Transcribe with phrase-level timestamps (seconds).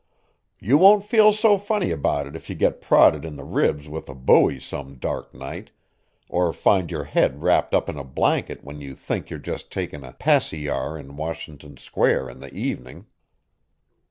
[0.59, 4.09] "You won't feel so funny about it if you get prodded in the ribs with
[4.09, 5.69] a bowie some dark night,
[6.27, 10.03] or find your head wrapped up in a blanket when you think you're just taking
[10.03, 13.05] a 'passy ar' in Washington Square in the evening."